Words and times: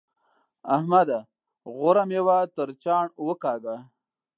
احمده! 0.75 1.19
غوره 1.75 2.03
مېوه 2.09 2.37
تر 2.55 2.67
چاڼ 2.83 3.05
وکاږه. 3.27 3.75